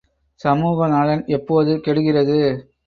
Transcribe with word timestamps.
சமூக 0.41 0.87
நலன் 0.87 1.23
எப்போது 1.37 1.71
கெடுகிறது? 1.81 2.39